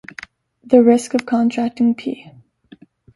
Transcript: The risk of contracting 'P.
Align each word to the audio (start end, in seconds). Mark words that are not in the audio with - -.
The 0.63 0.81
risk 0.81 1.13
of 1.13 1.27
contracting 1.27 1.93
'P. 1.93 2.31